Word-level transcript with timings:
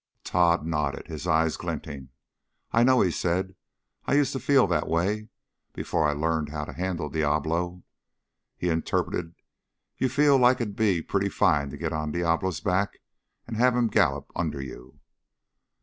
Tod 0.23 0.65
nodded, 0.65 1.05
his 1.09 1.27
eyes 1.27 1.57
glinting. 1.57 2.09
"I 2.71 2.83
know," 2.83 3.01
he 3.01 3.11
said. 3.11 3.53
"I 4.07 4.15
used 4.15 4.33
to 4.33 4.39
feel 4.39 4.65
that 4.65 4.87
way 4.87 5.29
before 5.73 6.07
I 6.07 6.13
learned 6.13 6.49
how 6.49 6.65
to 6.65 6.73
handle 6.73 7.07
Diablo." 7.07 7.83
He 8.57 8.69
interpreted, 8.69 9.35
"You 9.99 10.09
feel 10.09 10.37
like 10.39 10.59
it'd 10.59 10.75
be 10.75 11.03
pretty 11.03 11.29
fine 11.29 11.69
to 11.69 11.77
get 11.77 11.93
onto 11.93 12.17
Diablo's 12.17 12.61
back 12.61 12.97
and 13.45 13.57
have 13.57 13.75
him 13.75 13.89
gallop 13.89 14.31
under 14.35 14.59
you." 14.59 14.99